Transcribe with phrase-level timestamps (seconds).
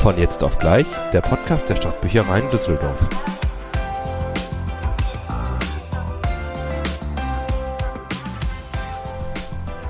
[0.00, 3.06] Von jetzt auf gleich, der Podcast der Stadtbüchereien Düsseldorf.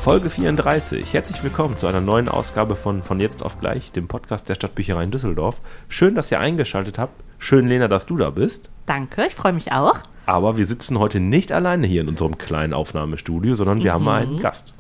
[0.01, 1.15] Folge 34.
[1.15, 5.13] Herzlich willkommen zu einer neuen Ausgabe von Von jetzt auf gleich, dem Podcast der Stadtbüchereien
[5.13, 5.61] Düsseldorf.
[5.89, 7.23] Schön, dass ihr eingeschaltet habt.
[7.39, 8.73] Schön, Lena, dass du da bist.
[8.87, 9.99] Danke, ich freue mich auch.
[10.27, 13.95] Aber wir sitzen heute nicht alleine hier in unserem kleinen Aufnahmestudio, sondern wir mhm.
[13.95, 14.75] haben einen Gast.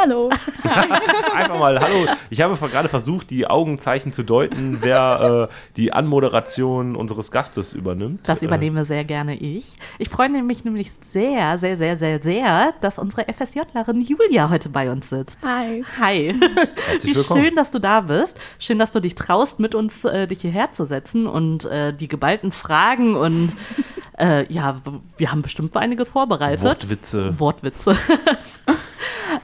[0.00, 0.30] Hallo.
[1.34, 2.06] Einfach mal Hallo.
[2.30, 8.20] Ich habe gerade versucht, die Augenzeichen zu deuten, wer äh, die Anmoderation unseres Gastes übernimmt.
[8.22, 8.84] Das übernehme äh.
[8.84, 9.76] sehr gerne ich.
[9.98, 14.88] Ich freue mich nämlich sehr, sehr, sehr, sehr, sehr, dass unsere FSJlerin Julia heute bei
[14.88, 15.40] uns sitzt.
[15.44, 15.84] Hi.
[15.98, 16.34] Hi.
[16.86, 17.44] Herzlich Wie willkommen.
[17.44, 18.38] schön, dass du da bist.
[18.60, 22.06] Schön, dass du dich traust, mit uns äh, dich hierher zu setzen und äh, die
[22.06, 23.56] geballten Fragen und
[24.18, 24.80] äh, ja,
[25.16, 26.64] wir haben bestimmt einiges vorbereitet.
[26.64, 27.38] Wortwitze.
[27.38, 27.96] Wortwitze.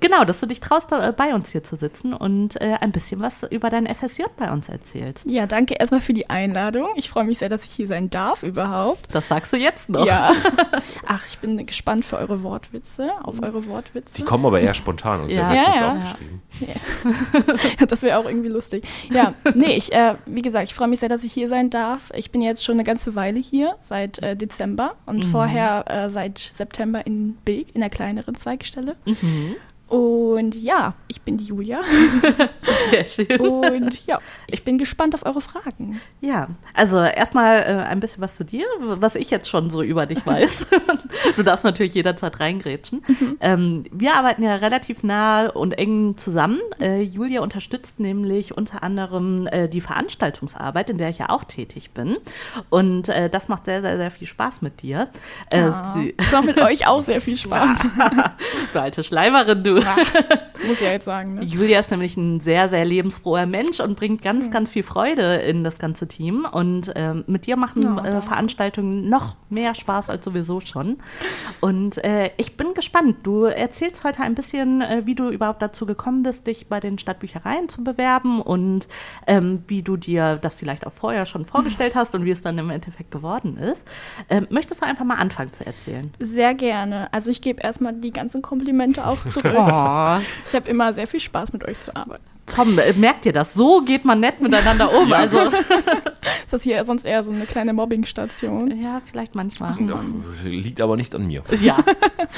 [0.00, 3.42] Genau, dass du dich traust, bei uns hier zu sitzen und äh, ein bisschen was
[3.44, 5.26] über dein FSJ bei uns erzählst.
[5.28, 6.88] Ja, danke erstmal für die Einladung.
[6.96, 9.08] Ich freue mich sehr, dass ich hier sein darf überhaupt.
[9.12, 10.06] Das sagst du jetzt noch.
[10.06, 10.32] Ja.
[11.06, 14.16] Ach, ich bin gespannt für eure Wortwitze, auf eure Wortwitze.
[14.16, 15.36] Die kommen aber eher spontan und ja.
[15.36, 15.92] wir haben ja, ja.
[15.92, 16.42] aufgeschrieben.
[16.60, 17.86] Ja.
[17.86, 18.84] das wäre auch irgendwie lustig.
[19.10, 22.12] Ja, nee, ich, äh, wie gesagt, ich freue mich sehr, dass ich hier sein darf.
[22.14, 25.30] Ich bin jetzt schon eine ganze Weile hier, seit äh, Dezember und mhm.
[25.30, 28.94] vorher äh, seit September in Bilk, in der kleineren Zweigstelle.
[29.04, 29.56] Mhm.
[29.88, 31.82] Und ja, ich bin die Julia.
[32.90, 33.38] Sehr schön.
[33.38, 36.00] Und ja, ich bin gespannt auf eure Fragen.
[36.22, 40.06] Ja, also erstmal äh, ein bisschen was zu dir, was ich jetzt schon so über
[40.06, 40.66] dich weiß.
[41.36, 43.02] du darfst natürlich jederzeit reingrätschen.
[43.06, 43.36] Mhm.
[43.40, 46.60] Ähm, wir arbeiten ja relativ nah und eng zusammen.
[46.80, 51.90] Äh, Julia unterstützt nämlich unter anderem äh, die Veranstaltungsarbeit, in der ich ja auch tätig
[51.90, 52.16] bin.
[52.70, 55.08] Und äh, das macht sehr, sehr, sehr viel Spaß mit dir.
[55.52, 57.78] Ja, äh, das macht mit euch auch sehr viel Spaß.
[58.72, 59.73] du alte Schleimerin, du.
[59.84, 59.98] Ach,
[60.66, 61.34] muss ja jetzt sagen.
[61.34, 61.44] Ne?
[61.44, 64.50] Julia ist nämlich ein sehr, sehr lebensfroher Mensch und bringt ganz, mhm.
[64.50, 66.46] ganz viel Freude in das ganze Team.
[66.50, 70.98] Und ähm, mit dir machen oh, äh, Veranstaltungen noch mehr Spaß als sowieso schon.
[71.60, 73.18] Und äh, ich bin gespannt.
[73.22, 76.98] Du erzählst heute ein bisschen, äh, wie du überhaupt dazu gekommen bist, dich bei den
[76.98, 78.88] Stadtbüchereien zu bewerben und
[79.26, 82.58] ähm, wie du dir das vielleicht auch vorher schon vorgestellt hast und wie es dann
[82.58, 83.86] im Endeffekt geworden ist.
[84.28, 86.10] Ähm, möchtest du einfach mal anfangen zu erzählen?
[86.18, 87.12] Sehr gerne.
[87.12, 89.54] Also ich gebe erstmal die ganzen Komplimente auch zurück.
[89.64, 90.20] Oh.
[90.48, 92.33] Ich habe immer sehr viel Spaß mit euch zu arbeiten.
[92.46, 93.54] Tom, äh, merkt ihr das?
[93.54, 95.08] So geht man nett miteinander um.
[95.08, 95.16] ja.
[95.16, 95.38] Also.
[96.44, 98.80] Ist das hier sonst eher so eine kleine Mobbingstation?
[98.82, 99.74] Ja, vielleicht manchmal.
[99.74, 100.04] Ach,
[100.44, 101.42] liegt aber nicht an mir.
[101.60, 101.76] Ja,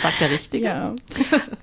[0.02, 0.66] sagt der Richtige.
[0.66, 0.94] Ja.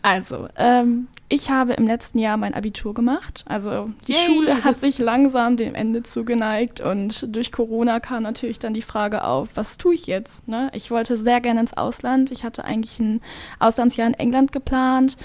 [0.02, 3.44] Also, ähm, ich habe im letzten Jahr mein Abitur gemacht.
[3.48, 4.26] Also die Yay.
[4.26, 9.24] Schule hat sich langsam dem Ende zugeneigt und durch Corona kam natürlich dann die Frage
[9.24, 10.48] auf, was tue ich jetzt?
[10.48, 10.70] Ne?
[10.74, 12.30] Ich wollte sehr gerne ins Ausland.
[12.30, 13.22] Ich hatte eigentlich ein
[13.60, 15.18] Auslandsjahr in England geplant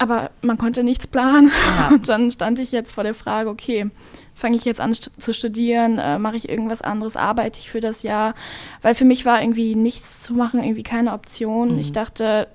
[0.00, 1.52] aber man konnte nichts planen.
[1.78, 1.88] Ja.
[1.92, 3.90] Und dann stand ich jetzt vor der Frage, okay,
[4.34, 8.02] fange ich jetzt an zu studieren, äh, mache ich irgendwas anderes, arbeite ich für das
[8.02, 8.34] Jahr?
[8.80, 11.74] Weil für mich war irgendwie nichts zu machen, irgendwie keine Option.
[11.74, 11.78] Mhm.
[11.80, 12.48] Ich dachte,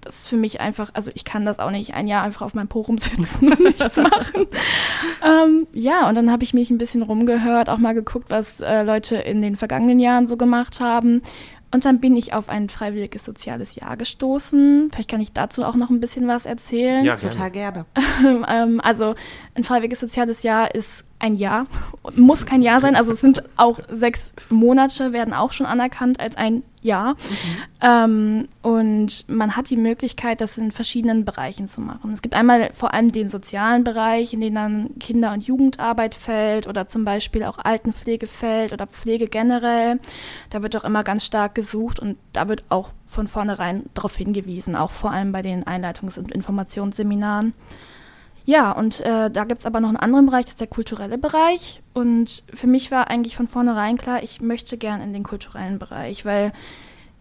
[0.00, 2.54] das ist für mich einfach, also ich kann das auch nicht ein Jahr einfach auf
[2.54, 4.48] meinem Po rumsitzen und nichts machen.
[5.24, 8.82] ähm, ja, und dann habe ich mich ein bisschen rumgehört, auch mal geguckt, was äh,
[8.82, 11.22] Leute in den vergangenen Jahren so gemacht haben.
[11.72, 14.90] Und dann bin ich auf ein freiwilliges soziales Jahr gestoßen.
[14.92, 17.04] Vielleicht kann ich dazu auch noch ein bisschen was erzählen.
[17.04, 17.34] Ja, gerne.
[17.34, 17.86] total gerne.
[18.48, 19.14] ähm, also
[19.60, 21.66] ein freiwilliges soziales Jahr ist ein Jahr,
[22.16, 22.96] muss kein Jahr sein.
[22.96, 27.12] Also es sind auch sechs Monate, werden auch schon anerkannt als ein Jahr.
[27.12, 27.18] Mhm.
[27.82, 32.10] Ähm, und man hat die Möglichkeit, das in verschiedenen Bereichen zu machen.
[32.12, 36.66] Es gibt einmal vor allem den sozialen Bereich, in den dann Kinder- und Jugendarbeit fällt
[36.66, 40.00] oder zum Beispiel auch Altenpflege fällt oder Pflege generell.
[40.48, 44.74] Da wird auch immer ganz stark gesucht und da wird auch von vornherein darauf hingewiesen,
[44.74, 47.52] auch vor allem bei den Einleitungs- und Informationsseminaren.
[48.50, 51.18] Ja, und äh, da gibt es aber noch einen anderen Bereich, das ist der kulturelle
[51.18, 51.82] Bereich.
[51.94, 56.24] Und für mich war eigentlich von vornherein klar, ich möchte gern in den kulturellen Bereich,
[56.24, 56.52] weil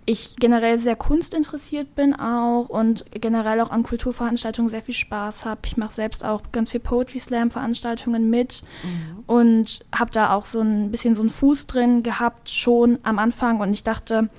[0.08, 5.62] ich generell sehr kunstinteressiert bin auch und generell auch an Kulturveranstaltungen sehr viel Spaß habe.
[5.66, 9.24] Ich mache selbst auch ganz viel Poetry Slam Veranstaltungen mit mhm.
[9.28, 13.60] und habe da auch so ein bisschen so einen Fuß drin gehabt schon am Anfang
[13.60, 14.30] und ich dachte,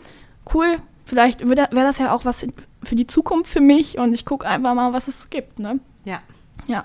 [0.52, 2.44] cool, vielleicht wäre das ja auch was
[2.82, 5.78] für die Zukunft für mich und ich gucke einfach mal, was es so gibt, ne?
[6.04, 6.20] Ja.
[6.66, 6.84] Ja.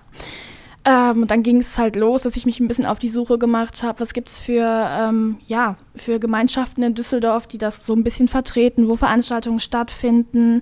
[0.86, 3.40] Ähm, und dann ging es halt los, dass ich mich ein bisschen auf die Suche
[3.40, 7.94] gemacht habe, was gibt es für, ähm, ja, für Gemeinschaften in Düsseldorf, die das so
[7.94, 10.62] ein bisschen vertreten, wo Veranstaltungen stattfinden.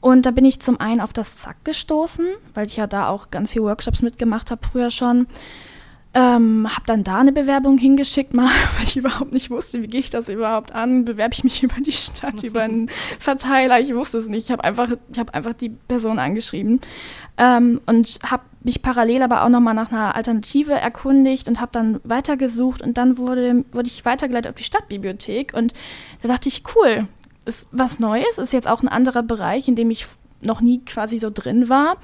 [0.00, 3.30] Und da bin ich zum einen auf das Zack gestoßen, weil ich ja da auch
[3.30, 5.26] ganz viele Workshops mitgemacht habe früher schon.
[6.18, 10.00] Ähm, habe dann da eine Bewerbung hingeschickt, mal, weil ich überhaupt nicht wusste, wie gehe
[10.00, 11.04] ich das überhaupt an?
[11.04, 12.88] Bewerbe ich mich über die Stadt, über einen
[13.20, 13.78] Verteiler?
[13.80, 14.46] Ich wusste es nicht.
[14.46, 16.80] Ich habe einfach, hab einfach die Person angeschrieben
[17.36, 22.00] ähm, und habe mich parallel aber auch nochmal nach einer Alternative erkundigt und habe dann
[22.02, 25.74] weitergesucht und dann wurde, wurde ich weitergeleitet auf die Stadtbibliothek und
[26.22, 27.08] da dachte ich, cool,
[27.44, 30.06] ist was Neues, ist jetzt auch ein anderer Bereich, in dem ich
[30.40, 31.96] noch nie quasi so drin war.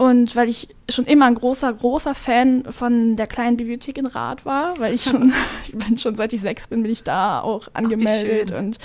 [0.00, 4.46] Und weil ich schon immer ein großer, großer Fan von der kleinen Bibliothek in Rath
[4.46, 5.34] war, weil ich schon,
[5.68, 8.78] ich bin schon seit ich sechs bin, bin ich da auch angemeldet Ach, und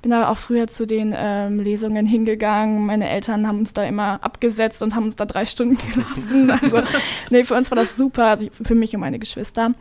[0.00, 2.86] bin da auch früher zu den ähm, Lesungen hingegangen.
[2.86, 6.50] Meine Eltern haben uns da immer abgesetzt und haben uns da drei Stunden gelassen.
[6.50, 6.80] Also,
[7.28, 9.74] nee, für uns war das super, also für mich und meine Geschwister.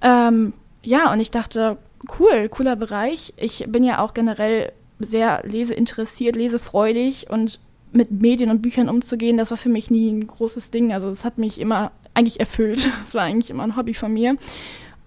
[0.00, 0.52] Ähm,
[0.84, 1.76] ja, und ich dachte,
[2.20, 3.34] cool, cooler Bereich.
[3.36, 7.58] Ich bin ja auch generell sehr leseinteressiert, lesefreudig und
[7.92, 10.92] mit Medien und Büchern umzugehen, das war für mich nie ein großes Ding.
[10.92, 12.90] Also es hat mich immer eigentlich erfüllt.
[13.04, 14.36] Es war eigentlich immer ein Hobby von mir.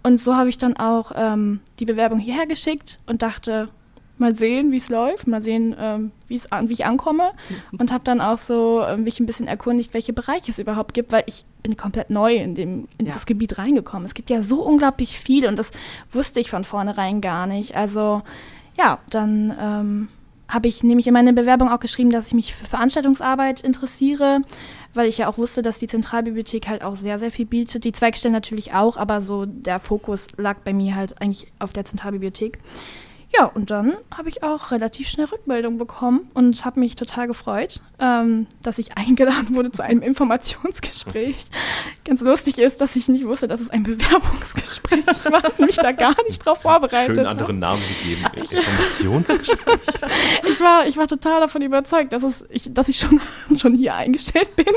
[0.04, 3.70] Und so habe ich dann auch ähm, die Bewerbung hierher geschickt und dachte,
[4.18, 6.12] mal sehen, wie es läuft, mal sehen, ähm,
[6.50, 7.32] an, wie ich ankomme.
[7.72, 7.80] Mhm.
[7.80, 11.12] Und habe dann auch so äh, mich ein bisschen erkundigt, welche Bereiche es überhaupt gibt,
[11.12, 13.14] weil ich bin komplett neu in, dem, in ja.
[13.14, 14.06] das Gebiet reingekommen.
[14.06, 15.72] Es gibt ja so unglaublich viel und das
[16.12, 17.76] wusste ich von vornherein gar nicht.
[17.76, 18.24] Also
[18.78, 20.08] ja, dann ähm,
[20.48, 24.42] habe ich nämlich in meiner Bewerbung auch geschrieben, dass ich mich für Veranstaltungsarbeit interessiere,
[24.94, 27.84] weil ich ja auch wusste, dass die Zentralbibliothek halt auch sehr, sehr viel bietet.
[27.84, 31.86] Die Zweigstellen natürlich auch, aber so der Fokus lag bei mir halt eigentlich auf der
[31.86, 32.60] Zentralbibliothek.
[33.36, 37.82] Ja, und dann habe ich auch relativ schnell Rückmeldung bekommen und habe mich total gefreut,
[38.00, 41.48] ähm, dass ich eingeladen wurde zu einem Informationsgespräch.
[42.06, 45.94] Ganz lustig ist, dass ich nicht wusste, dass es ein Bewerbungsgespräch war und mich da
[45.94, 48.24] gar nicht drauf vorbereitet Schön anderen Namen gegeben.
[48.36, 49.80] Informationsgespräch.
[50.48, 53.20] ich, war, ich war total davon überzeugt, dass, es, ich, dass ich schon,
[53.58, 54.68] schon hier eingestellt bin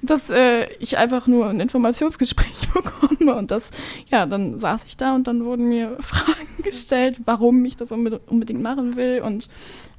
[0.00, 3.36] und dass äh, ich einfach nur ein Informationsgespräch bekomme.
[3.36, 3.70] Und das,
[4.10, 8.62] ja, dann saß ich da und dann wurden mir Fragen gestellt, warum ich das unbedingt
[8.62, 9.48] machen will und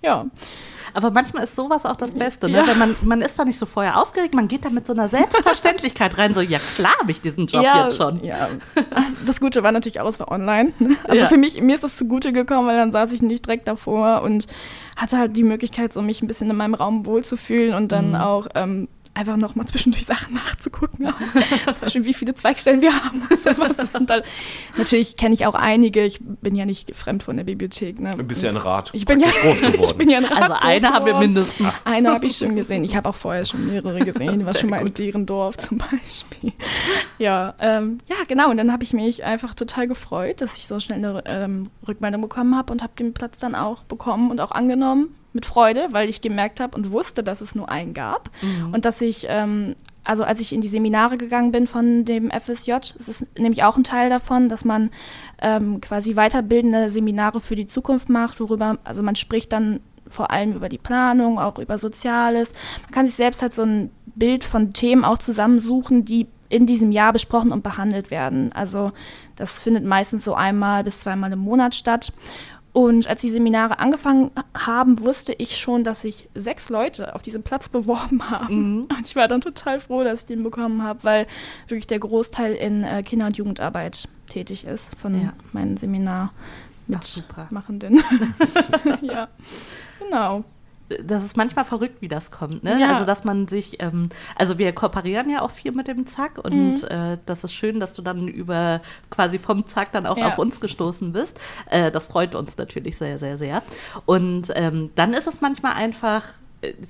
[0.02, 0.26] ja.
[0.96, 2.58] Aber manchmal ist sowas auch das Beste, ne?
[2.58, 2.68] Ja.
[2.68, 5.08] Wenn man, man ist da nicht so vorher aufgeregt, man geht da mit so einer
[5.08, 8.24] Selbstverständlichkeit rein, so, ja klar habe ich diesen Job ja, jetzt schon.
[8.24, 8.50] Ja,
[9.26, 10.74] das Gute war natürlich auch, es war online.
[10.78, 10.96] Ne?
[11.06, 11.28] Also ja.
[11.28, 14.46] für mich, mir ist das zugute gekommen, weil dann saß ich nicht direkt davor und
[14.96, 18.16] hatte halt die Möglichkeit, so mich ein bisschen in meinem Raum wohlzufühlen und dann mhm.
[18.16, 21.08] auch ähm, einfach noch mal zwischendurch Sachen nachzugucken.
[21.66, 23.78] Zum Beispiel, wie viele Zweigstellen wir haben und sowas.
[23.78, 24.26] Das sind halt,
[24.78, 26.04] natürlich kenne ich auch einige.
[26.04, 28.00] Ich bin ja nicht fremd von der Bibliothek.
[28.00, 28.16] Ne?
[28.18, 28.90] Du bist ja ein Rat.
[28.94, 29.84] Ich bin ja groß geworden.
[29.84, 31.68] ich bin ja ein Rat also eine haben wir mindestens.
[31.70, 31.86] Ach.
[31.86, 32.84] Eine habe ich schon gesehen.
[32.84, 34.40] Ich habe auch vorher schon mehrere gesehen.
[34.40, 35.00] Ich war schon mal gut.
[35.00, 36.54] in Derendorf zum Beispiel.
[37.20, 38.50] Ja, ähm, ja, genau.
[38.50, 42.22] Und dann habe ich mich einfach total gefreut, dass ich so schnell eine ähm, Rückmeldung
[42.22, 46.10] bekommen habe und habe den Platz dann auch bekommen und auch angenommen mit Freude, weil
[46.10, 48.74] ich gemerkt habe und wusste, dass es nur einen gab mhm.
[48.74, 52.72] und dass ich, ähm, also als ich in die Seminare gegangen bin von dem FSJ,
[52.98, 54.92] es ist nämlich auch ein Teil davon, dass man
[55.42, 60.54] ähm, quasi weiterbildende Seminare für die Zukunft macht, worüber, also man spricht dann vor allem
[60.54, 62.52] über die Planung, auch über Soziales.
[62.84, 66.92] Man kann sich selbst halt so ein Bild von Themen auch zusammensuchen, die in diesem
[66.92, 68.52] Jahr besprochen und behandelt werden.
[68.54, 68.92] Also
[69.36, 72.14] das findet meistens so einmal bis zweimal im Monat statt.
[72.74, 77.44] Und als die Seminare angefangen haben, wusste ich schon, dass sich sechs Leute auf diesem
[77.44, 78.78] Platz beworben haben.
[78.78, 78.82] Mhm.
[78.86, 81.28] Und ich war dann total froh, dass ich den bekommen habe, weil
[81.68, 85.34] wirklich der Großteil in äh, Kinder- und Jugendarbeit tätig ist von ja.
[85.52, 86.34] meinem Seminar
[86.88, 88.04] mitmachenden.
[89.02, 89.28] ja,
[90.00, 90.44] genau
[91.04, 92.64] das ist manchmal verrückt, wie das kommt.
[92.64, 92.80] Ne?
[92.80, 92.94] Ja.
[92.94, 96.84] Also, dass man sich, ähm, also wir kooperieren ja auch viel mit dem Zack und
[96.84, 96.88] mhm.
[96.88, 100.28] äh, das ist schön, dass du dann über quasi vom Zack dann auch ja.
[100.28, 101.40] auf uns gestoßen bist.
[101.70, 103.62] Äh, das freut uns natürlich sehr, sehr, sehr.
[104.06, 106.24] Und ähm, dann ist es manchmal einfach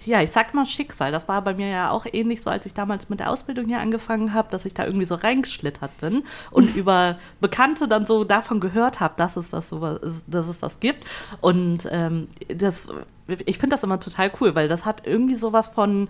[0.06, 1.12] ja, ich sag mal Schicksal.
[1.12, 3.80] Das war bei mir ja auch ähnlich so, als ich damals mit der Ausbildung hier
[3.80, 8.60] angefangen habe, dass ich da irgendwie so reingeschlittert bin und über Bekannte dann so davon
[8.60, 11.06] gehört habe, dass es das so dass es das gibt.
[11.42, 12.92] Und ähm, das,
[13.28, 16.08] ich finde das immer total cool, weil das hat irgendwie sowas von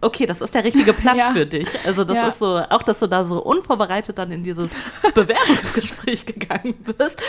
[0.00, 1.32] okay, das ist der richtige Platz ja.
[1.32, 1.68] für dich.
[1.84, 2.28] Also das ja.
[2.28, 4.68] ist so, auch dass du da so unvorbereitet dann in dieses
[5.14, 7.20] Bewerbungsgespräch gegangen bist,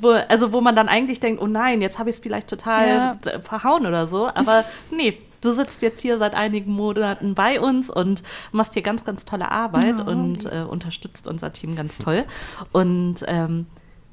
[0.00, 2.88] wo, also wo man dann eigentlich denkt, oh nein, jetzt habe ich es vielleicht total
[2.88, 3.40] ja.
[3.40, 5.18] verhauen oder so, aber nee.
[5.42, 9.50] Du sitzt jetzt hier seit einigen Monaten bei uns und machst hier ganz, ganz tolle
[9.50, 12.24] Arbeit und äh, unterstützt unser Team ganz toll.
[12.72, 13.64] Und ähm,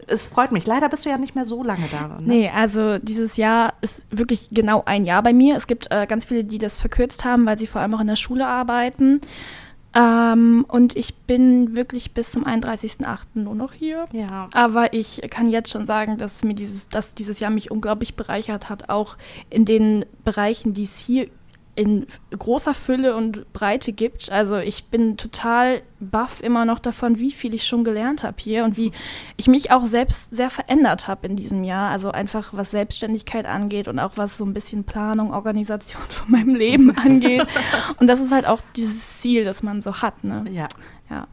[0.07, 0.65] es freut mich.
[0.65, 2.07] Leider bist du ja nicht mehr so lange da.
[2.07, 2.15] Ne?
[2.21, 5.55] Nee, also dieses Jahr ist wirklich genau ein Jahr bei mir.
[5.55, 8.07] Es gibt äh, ganz viele, die das verkürzt haben, weil sie vor allem auch in
[8.07, 9.21] der Schule arbeiten.
[9.93, 13.19] Ähm, und ich bin wirklich bis zum 31.08.
[13.35, 14.05] nur noch hier.
[14.11, 14.49] Ja.
[14.53, 18.69] Aber ich kann jetzt schon sagen, dass mir dieses, dass dieses Jahr mich unglaublich bereichert
[18.69, 19.17] hat, auch
[19.49, 21.27] in den Bereichen, die es hier
[21.77, 24.31] in großer Fülle und Breite gibt.
[24.31, 28.63] Also ich bin total baff immer noch davon, wie viel ich schon gelernt habe hier
[28.63, 28.91] und wie
[29.37, 31.91] ich mich auch selbst sehr verändert habe in diesem Jahr.
[31.91, 36.55] Also einfach was Selbstständigkeit angeht und auch was so ein bisschen Planung, Organisation von meinem
[36.55, 37.45] Leben angeht.
[37.99, 40.23] Und das ist halt auch dieses Ziel, das man so hat.
[40.23, 40.45] Ne?
[40.51, 40.67] Ja.
[41.11, 41.27] Ja.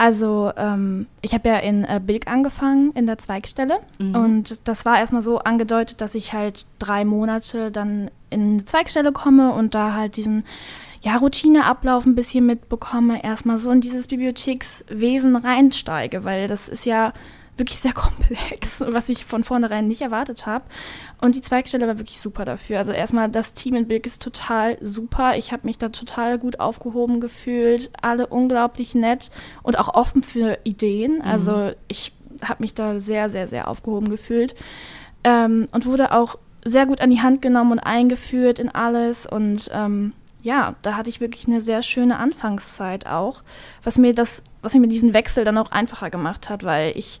[0.00, 3.80] Also ähm, ich habe ja in äh, Bilk angefangen, in der Zweigstelle.
[3.98, 4.14] Mhm.
[4.14, 9.12] Und das war erstmal so angedeutet, dass ich halt drei Monate dann in eine Zweigstelle
[9.12, 10.44] komme und da halt diesen
[11.02, 17.12] ja, Routineablauf ein bisschen mitbekomme, erstmal so in dieses Bibliothekswesen reinsteige, weil das ist ja
[17.60, 20.64] wirklich sehr komplex, was ich von vornherein nicht erwartet habe.
[21.20, 22.78] Und die Zweigstelle war wirklich super dafür.
[22.78, 25.36] Also erstmal das Team in Bilk ist total super.
[25.36, 27.90] Ich habe mich da total gut aufgehoben gefühlt.
[28.02, 29.30] Alle unglaublich nett
[29.62, 31.16] und auch offen für Ideen.
[31.16, 31.22] Mhm.
[31.22, 32.12] Also ich
[32.42, 34.56] habe mich da sehr, sehr, sehr aufgehoben gefühlt.
[35.22, 39.26] Ähm, und wurde auch sehr gut an die Hand genommen und eingeführt in alles.
[39.26, 40.12] Und ähm,
[40.42, 43.42] ja, da hatte ich wirklich eine sehr schöne Anfangszeit auch,
[43.82, 47.20] was mir das, was mir diesen Wechsel dann auch einfacher gemacht hat, weil ich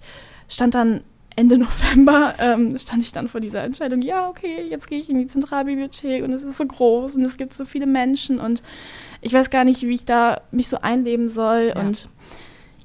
[0.50, 1.04] stand dann
[1.36, 5.18] Ende November, ähm, stand ich dann vor dieser Entscheidung, ja, okay, jetzt gehe ich in
[5.18, 8.62] die Zentralbibliothek und es ist so groß und es gibt so viele Menschen und
[9.22, 11.72] ich weiß gar nicht, wie ich da mich so einleben soll.
[11.74, 11.80] Ja.
[11.80, 12.08] Und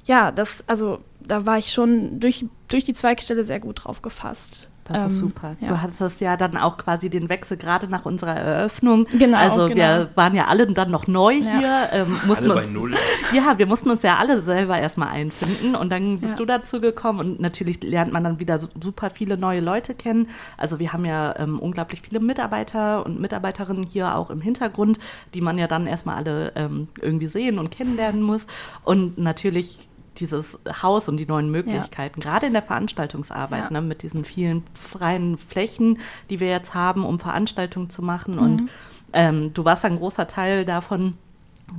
[0.04, 4.66] ja, das, also da war ich schon durch, durch die Zweigstelle sehr gut drauf gefasst.
[4.88, 5.56] Das ähm, ist super.
[5.60, 5.68] Ja.
[5.68, 9.06] Du hattest ja dann auch quasi den Wechsel gerade nach unserer Eröffnung.
[9.18, 9.38] Genau.
[9.38, 9.74] Also genau.
[9.74, 11.58] wir waren ja alle dann noch neu ja.
[11.58, 11.88] hier.
[11.92, 12.94] Ähm, mussten alle uns, bei Null.
[13.32, 16.38] Ja, wir mussten uns ja alle selber erstmal einfinden und dann bist ja.
[16.38, 20.28] du dazu gekommen und natürlich lernt man dann wieder super viele neue Leute kennen.
[20.56, 24.98] Also wir haben ja ähm, unglaublich viele Mitarbeiter und Mitarbeiterinnen hier auch im Hintergrund,
[25.34, 28.46] die man ja dann erstmal alle ähm, irgendwie sehen und kennenlernen muss.
[28.84, 29.88] Und natürlich
[30.20, 32.30] dieses Haus und die neuen Möglichkeiten, ja.
[32.30, 33.70] gerade in der Veranstaltungsarbeit, ja.
[33.70, 35.98] ne, mit diesen vielen freien Flächen,
[36.30, 38.34] die wir jetzt haben, um Veranstaltungen zu machen.
[38.34, 38.40] Mhm.
[38.40, 38.70] Und
[39.12, 41.14] ähm, du warst ein großer Teil davon,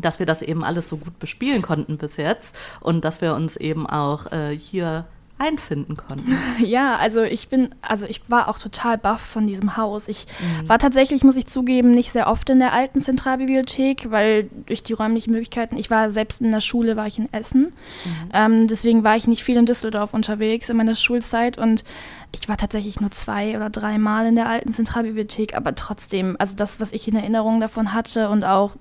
[0.01, 3.56] dass wir das eben alles so gut bespielen konnten bis jetzt und dass wir uns
[3.56, 5.06] eben auch äh, hier
[5.39, 6.38] einfinden konnten.
[6.60, 10.08] Ja, also ich bin, also ich war auch total baff von diesem Haus.
[10.08, 10.67] Ich mhm.
[10.67, 14.94] war tatsächlich, muss ich zugeben, nicht sehr oft in der alten Zentralbibliothek, weil durch die
[14.94, 17.72] räumlichen Möglichkeiten, ich war selbst in der Schule, war ich in Essen.
[18.06, 18.29] Mhm.
[18.34, 21.84] Ähm, deswegen war ich nicht viel in Düsseldorf unterwegs in meiner Schulzeit und
[22.32, 26.56] ich war tatsächlich nur zwei oder drei Mal in der alten Zentralbibliothek, aber trotzdem, also
[26.56, 28.75] das, was ich in Erinnerung davon hatte und auch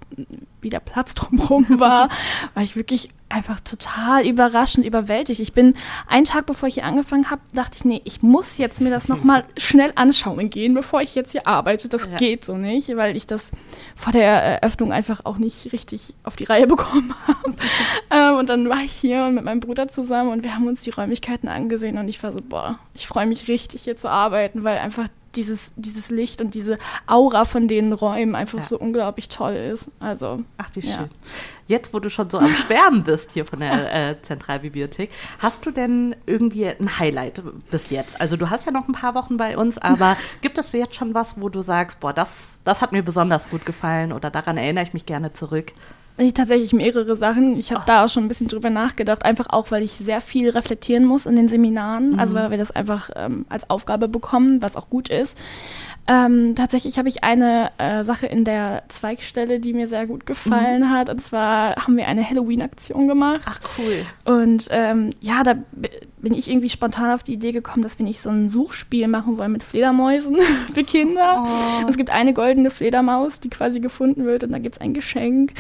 [0.61, 2.09] wie der Platz drumherum war,
[2.55, 5.41] war ich wirklich einfach total überraschend, überwältigt.
[5.41, 5.75] Ich bin
[6.07, 9.09] einen Tag bevor ich hier angefangen habe, dachte ich, nee, ich muss jetzt mir das
[9.09, 11.89] nochmal schnell anschauen gehen, bevor ich jetzt hier arbeite.
[11.89, 12.17] Das ja.
[12.17, 13.51] geht so nicht, weil ich das
[13.97, 17.55] vor der Eröffnung einfach auch nicht richtig auf die Reihe bekommen habe.
[18.11, 20.91] ähm, und dann war ich hier mit meinem Bruder zusammen und wir haben uns die
[20.91, 24.79] Räumlichkeiten angesehen und ich war so, boah, ich freue mich richtig hier zu arbeiten, weil
[24.79, 28.65] einfach dieses, dieses Licht und diese Aura von den Räumen einfach ja.
[28.65, 29.89] so unglaublich toll ist.
[30.01, 30.91] Also, Ach, wie schön.
[30.91, 31.09] Ja.
[31.69, 35.73] Jetzt, wo du schon so am Schwärmen bist hier von der äh, Zentralbibliothek, hast du
[35.73, 38.21] denn irgendwie ein Highlight bis jetzt?
[38.21, 41.13] Also du hast ja noch ein paar Wochen bei uns, aber gibt es jetzt schon
[41.13, 44.85] was, wo du sagst, boah, das, das hat mir besonders gut gefallen oder daran erinnere
[44.85, 45.73] ich mich gerne zurück?
[46.19, 47.59] Ich tatsächlich mehrere Sachen.
[47.59, 50.49] Ich habe da auch schon ein bisschen drüber nachgedacht, einfach auch, weil ich sehr viel
[50.49, 52.19] reflektieren muss in den Seminaren, mhm.
[52.19, 55.37] also weil wir das einfach ähm, als Aufgabe bekommen, was auch gut ist.
[56.09, 60.83] Ähm, tatsächlich habe ich eine äh, Sache in der Zweigstelle, die mir sehr gut gefallen
[60.83, 60.91] mhm.
[60.91, 61.11] hat.
[61.11, 63.41] Und zwar haben wir eine Halloween-Aktion gemacht.
[63.45, 64.07] Ach cool.
[64.25, 65.57] Und ähm, ja, da
[66.19, 69.37] bin ich irgendwie spontan auf die Idee gekommen, dass wir nicht so ein Suchspiel machen
[69.37, 70.37] wollen mit Fledermäusen
[70.75, 71.45] für Kinder.
[71.45, 71.89] Oh.
[71.89, 75.53] Es gibt eine goldene Fledermaus, die quasi gefunden wird und da gibt es ein Geschenk.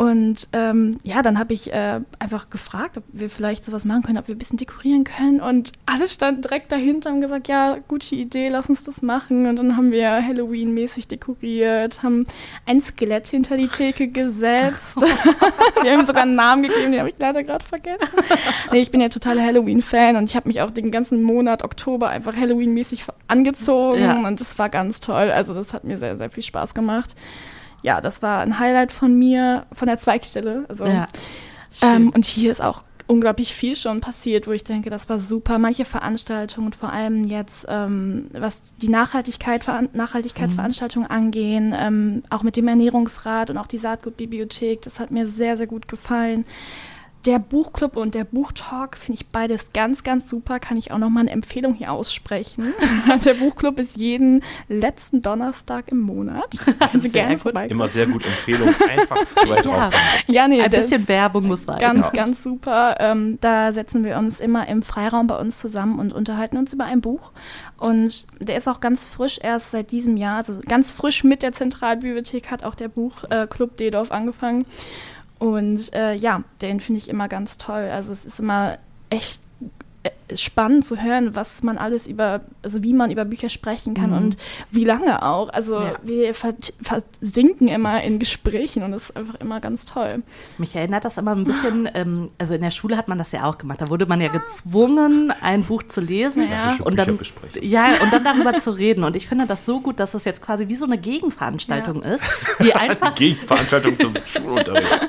[0.00, 4.16] Und ähm, ja, dann habe ich äh, einfach gefragt, ob wir vielleicht sowas machen können,
[4.16, 5.42] ob wir ein bisschen dekorieren können.
[5.42, 9.46] Und alle standen direkt dahinter und gesagt, ja, gute Idee, lass uns das machen.
[9.46, 12.26] Und dann haben wir Halloween-mäßig dekoriert, haben
[12.64, 14.96] ein Skelett hinter die Theke gesetzt.
[15.82, 18.08] wir haben sogar einen Namen gegeben, den habe ich leider gerade vergessen.
[18.72, 22.08] Nee, ich bin ja totaler Halloween-Fan und ich habe mich auch den ganzen Monat Oktober
[22.08, 24.00] einfach Halloween-mäßig angezogen.
[24.00, 24.26] Ja.
[24.26, 25.30] Und das war ganz toll.
[25.30, 27.14] Also das hat mir sehr, sehr viel Spaß gemacht
[27.82, 30.64] ja, das war ein Highlight von mir, von der Zweigstelle.
[30.68, 31.06] Also, ja,
[31.82, 35.58] ähm, und hier ist auch unglaublich viel schon passiert, wo ich denke, das war super.
[35.58, 41.14] Manche Veranstaltungen und vor allem jetzt, ähm, was die Nachhaltigkeit, Nachhaltigkeitsveranstaltungen mhm.
[41.14, 45.66] angehen, ähm, auch mit dem Ernährungsrat und auch die Saatgutbibliothek, das hat mir sehr, sehr
[45.66, 46.44] gut gefallen.
[47.26, 50.58] Der Buchclub und der Buchtalk finde ich beides ganz, ganz super.
[50.58, 52.72] Kann ich auch noch mal eine Empfehlung hier aussprechen.
[53.24, 56.58] der Buchclub ist jeden letzten Donnerstag im Monat.
[56.90, 57.66] Können Sie gerne vorbei.
[57.68, 58.74] Immer sehr gut Empfehlung.
[58.88, 59.82] Einfach straight Ja.
[59.82, 59.90] raus.
[60.26, 61.78] Ja, nee, Ein bisschen Werbung muss sein.
[61.78, 62.10] Ganz, Ja.
[62.12, 62.96] ganz super.
[62.98, 66.84] Ähm, da setzen wir uns immer im Freiraum bei uns zusammen und unterhalten uns über
[66.84, 67.32] ein Buch.
[67.76, 71.52] Und der ist auch ganz frisch erst seit diesem Jahr, also ganz frisch mit der
[71.52, 74.64] Zentralbibliothek hat auch der Buchclub äh, Dedorf angefangen.
[75.40, 77.88] Und äh, ja, den finde ich immer ganz toll.
[77.90, 78.78] Also es ist immer
[79.08, 79.40] echt
[80.34, 84.16] spannend zu hören, was man alles über, also wie man über Bücher sprechen kann Mhm.
[84.16, 84.36] und
[84.70, 85.48] wie lange auch.
[85.50, 85.94] Also Ja.
[86.04, 90.22] wir ver versinken immer in Gesprächen und das ist einfach immer ganz toll.
[90.56, 93.44] Mich erinnert das immer ein bisschen, ähm, also in der Schule hat man das ja
[93.44, 93.80] auch gemacht.
[93.80, 96.48] Da wurde man ja gezwungen, ein Buch zu lesen Ja.
[96.48, 97.18] Klassische und dann,
[97.60, 99.02] ja, und dann darüber zu reden.
[99.04, 102.22] Und ich finde das so gut, dass es jetzt quasi wie so eine Gegenveranstaltung ist,
[102.62, 105.08] die einfach Gegenveranstaltung zum Schulunterricht.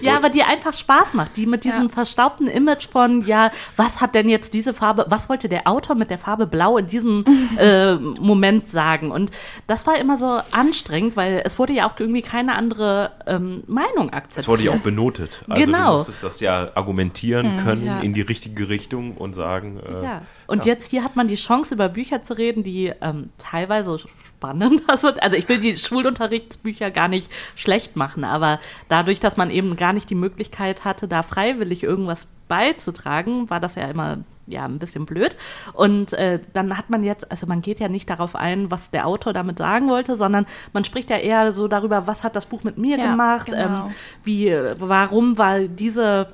[0.00, 1.88] Ja, aber die einfach Spaß macht, die mit diesem Ja.
[1.88, 6.10] verstaubten Image von, ja, was hat denn jetzt diese Farbe, was wollte der Autor mit
[6.10, 7.24] der Farbe Blau in diesem
[7.58, 9.10] äh, Moment sagen?
[9.10, 9.30] Und
[9.66, 14.10] das war immer so anstrengend, weil es wurde ja auch irgendwie keine andere ähm, Meinung
[14.10, 14.38] akzeptiert.
[14.44, 15.42] Es wurde ja auch benotet.
[15.48, 15.86] Also Genau.
[15.92, 18.00] du musstest das ja argumentieren können ja.
[18.00, 19.78] in die richtige Richtung und sagen.
[19.80, 20.22] Äh, Ja.
[20.46, 20.72] Und ja.
[20.72, 23.98] jetzt hier hat man die Chance, über Bücher zu reden, die ähm, teilweise
[24.36, 25.14] spannender sind.
[25.22, 29.92] Also ich will die Schulunterrichtsbücher gar nicht schlecht machen, aber dadurch, dass man eben gar
[29.92, 35.06] nicht die Möglichkeit hatte, da freiwillig irgendwas beizutragen, war das ja immer ja ein bisschen
[35.06, 35.36] blöd.
[35.72, 39.06] Und äh, dann hat man jetzt, also man geht ja nicht darauf ein, was der
[39.06, 42.62] Autor damit sagen wollte, sondern man spricht ja eher so darüber, was hat das Buch
[42.62, 43.86] mit mir Ja, gemacht, genau.
[43.86, 46.28] ähm, wie, warum war diese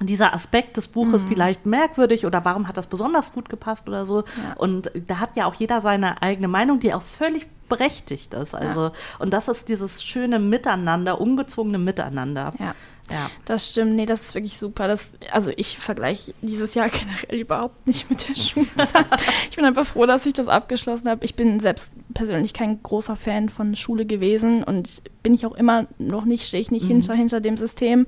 [0.00, 1.28] dieser Aspekt des Buches Mhm.
[1.28, 4.20] vielleicht merkwürdig oder warum hat das besonders gut gepasst oder so.
[4.20, 4.54] Ja.
[4.56, 8.54] Und da hat ja auch jeder seine eigene Meinung, die auch völlig berechtigt ist.
[8.54, 12.52] Also, und das ist dieses schöne Miteinander, ungezwungene Miteinander.
[12.58, 12.74] Ja.
[13.08, 13.30] Ja.
[13.44, 14.88] Das stimmt, nee, das ist wirklich super.
[14.88, 19.06] Das, also ich vergleiche dieses Jahr generell überhaupt nicht mit der Schulzeit.
[19.50, 21.24] ich bin einfach froh, dass ich das abgeschlossen habe.
[21.24, 25.86] Ich bin selbst persönlich kein großer Fan von Schule gewesen und bin ich auch immer
[25.98, 26.88] noch nicht, stehe ich nicht Mhm.
[26.88, 28.06] hinter, hinter dem System.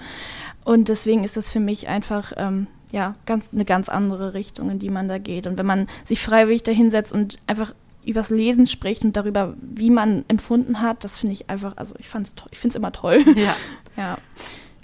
[0.68, 4.78] Und deswegen ist das für mich einfach ähm, ja, ganz, eine ganz andere Richtung, in
[4.78, 5.46] die man da geht.
[5.46, 7.72] Und wenn man sich freiwillig da hinsetzt und einfach
[8.04, 12.10] übers Lesen spricht und darüber, wie man empfunden hat, das finde ich einfach, also ich
[12.10, 13.24] fand's toll, ich finde es immer toll.
[13.34, 13.54] ja.
[13.96, 14.18] ja.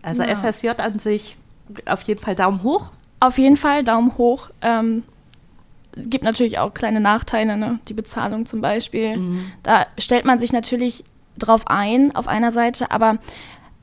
[0.01, 0.37] Also Ja.
[0.37, 1.37] FSJ an sich
[1.85, 2.93] auf jeden Fall Daumen hoch.
[3.21, 4.49] Auf jeden Fall Daumen hoch.
[4.63, 5.03] Ähm,
[5.95, 7.79] es gibt natürlich auch kleine Nachteile, ne?
[7.89, 9.19] die Bezahlung zum Beispiel.
[9.19, 9.53] Mhm.
[9.63, 11.05] Da stellt man sich natürlich
[11.37, 13.19] drauf ein, auf einer Seite, aber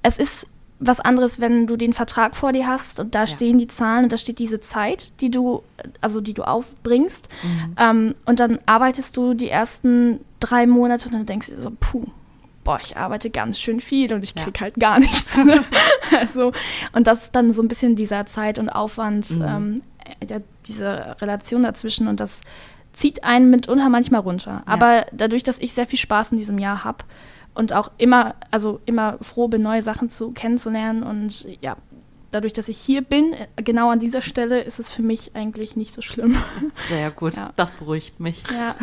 [0.01, 0.47] es ist
[0.83, 3.27] was anderes, wenn du den Vertrag vor dir hast und da Ja.
[3.27, 5.61] stehen die Zahlen und da steht diese Zeit, die du,
[6.01, 7.29] also die du aufbringst.
[7.43, 7.75] Mhm.
[7.77, 11.71] Ähm, und dann arbeitest du die ersten drei Monate und dann denkst du dir so,
[11.79, 12.05] puh,
[12.63, 14.43] boah, ich arbeite ganz schön viel und ich Ja.
[14.43, 15.37] krieg halt gar nichts.
[15.37, 15.63] Ne?
[16.19, 16.51] also,
[16.93, 19.41] und das ist dann so ein bisschen dieser Zeit und Aufwand, Mhm.
[19.47, 19.81] ähm,
[20.27, 22.41] ja, diese Relation dazwischen und das
[22.93, 24.63] zieht einen mitunter manchmal runter.
[24.65, 26.99] Aber dadurch, dass ich sehr viel Spaß in diesem Jahr habe
[27.53, 31.77] und auch immer, also immer froh bin, neue Sachen zu kennenzulernen und ja,
[32.31, 35.75] dadurch, dass ich hier bin, äh, genau an dieser Stelle, ist es für mich eigentlich
[35.75, 36.37] nicht so schlimm.
[36.89, 37.35] Sehr gut.
[37.35, 37.51] Ja.
[37.55, 38.43] Das beruhigt mich.
[38.53, 38.75] Ja.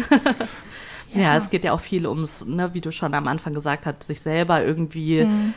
[1.15, 4.03] Ja, es geht ja auch viel ums, ne, wie du schon am Anfang gesagt hast,
[4.03, 5.55] sich selber irgendwie Mhm.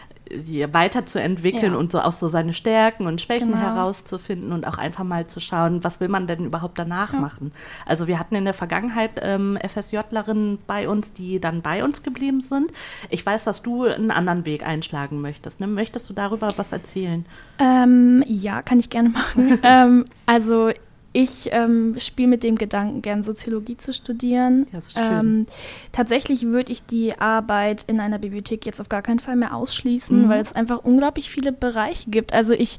[0.72, 1.78] Weiterzuentwickeln Ja.
[1.78, 3.62] und so auch so seine Stärken und Schwächen Genau.
[3.62, 7.20] herauszufinden und auch einfach mal zu schauen, was will man denn überhaupt danach Ja.
[7.20, 7.52] machen.
[7.86, 12.41] Also wir hatten in der Vergangenheit ähm, FSJlerinnen bei uns, die dann bei uns geblieben
[12.41, 12.72] sind.
[13.10, 15.60] Ich weiß, dass du einen anderen Weg einschlagen möchtest.
[15.60, 15.67] Ne?
[15.67, 17.26] Möchtest du darüber was erzählen?
[17.60, 19.60] Ähm, ja, kann ich gerne machen.
[19.63, 20.72] ähm, also
[21.13, 24.67] ich ähm, spiele mit dem Gedanken, gern Soziologie zu studieren.
[24.71, 25.00] Ja, so.
[25.00, 25.45] Ähm,
[25.91, 30.24] tatsächlich würde ich die Arbeit in einer Bibliothek jetzt auf gar keinen Fall mehr ausschließen,
[30.24, 30.30] Mhm.
[30.30, 32.34] weil es einfach unglaublich viele Bereiche gibt.
[32.34, 32.78] Also ich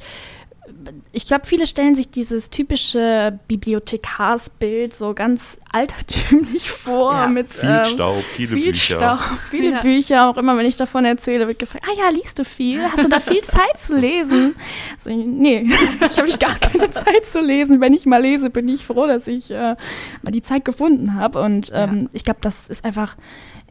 [1.12, 7.12] ich glaube, viele stellen sich dieses typische Bibliothekarsbild so ganz altertümlich vor.
[7.12, 8.96] Ja, mit Viel ähm, Staub, viele viel Bücher.
[8.96, 9.80] Staub, viele Ja.
[9.82, 10.28] Bücher.
[10.30, 12.82] Auch immer, wenn ich davon erzähle, wird gefragt, ah ja, liest du viel?
[12.82, 14.54] Hast du da viel Zeit zu lesen?
[15.00, 15.68] So, nee,
[16.10, 17.80] ich habe ich gar keine Zeit zu lesen.
[17.80, 19.76] Wenn ich mal lese, bin ich froh, dass ich äh,
[20.22, 21.40] mal die Zeit gefunden habe.
[21.42, 22.08] Und ähm, Ja.
[22.12, 23.16] ich glaube, das ist einfach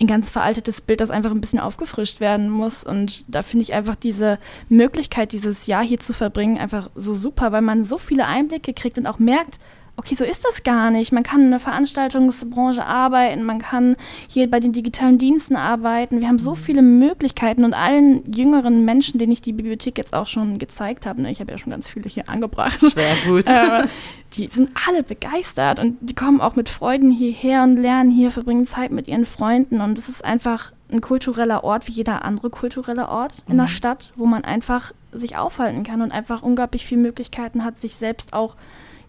[0.01, 2.83] ein ganz veraltetes Bild, das einfach ein bisschen aufgefrischt werden muss.
[2.83, 7.51] Und da finde ich einfach diese Möglichkeit, dieses Jahr hier zu verbringen, einfach so super,
[7.51, 9.59] weil man so viele Einblicke kriegt und auch merkt,
[10.01, 11.11] okay, so ist das gar nicht.
[11.11, 13.95] Man kann in der Veranstaltungsbranche arbeiten, man kann
[14.27, 16.21] hier bei den digitalen Diensten arbeiten.
[16.21, 20.25] Wir haben so viele Möglichkeiten und allen jüngeren Menschen, denen ich die Bibliothek jetzt auch
[20.25, 23.45] schon gezeigt habe, ne, ich habe ja schon ganz viele hier angebracht, Sehr gut.
[23.47, 23.87] äh,
[24.33, 28.65] die sind alle begeistert und die kommen auch mit Freuden hierher und lernen hier, verbringen
[28.65, 33.07] Zeit mit ihren Freunden und es ist einfach ein kultureller Ort wie jeder andere kulturelle
[33.07, 33.69] Ort in der Mhm.
[33.69, 38.33] Stadt, wo man einfach sich aufhalten kann und einfach unglaublich viele Möglichkeiten hat, sich selbst
[38.33, 38.55] auch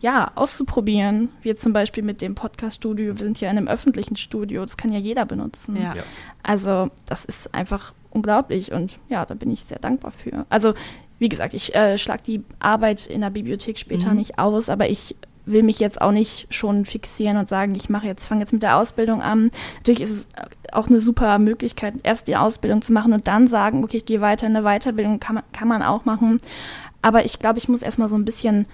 [0.03, 1.31] ja, auszuprobieren.
[1.43, 3.15] Wie jetzt zum Beispiel mit dem Podcast-Studio.
[3.15, 4.62] Wir sind ja in einem öffentlichen Studio.
[4.62, 5.77] Das kann ja jeder benutzen.
[5.77, 5.95] Ja.
[5.95, 6.03] Ja.
[6.43, 10.45] Also, das ist einfach unglaublich und ja, da bin ich sehr dankbar für.
[10.51, 10.75] Also,
[11.19, 14.17] wie gesagt, ich äh, schlage die Arbeit in der Bibliothek später Mhm.
[14.17, 15.15] nicht aus, aber ich
[15.47, 18.62] will mich jetzt auch nicht schon fixieren und sagen, ich mache jetzt, fange jetzt mit
[18.62, 19.51] der Ausbildung an.
[19.79, 20.27] Natürlich ist es
[20.73, 24.21] auch eine super Möglichkeit, erst die Ausbildung zu machen und dann sagen, okay, ich gehe
[24.21, 26.41] weiter in eine Weiterbildung, kann man, kann man auch machen.
[27.03, 28.67] Aber ich glaube, ich muss erstmal so ein bisschen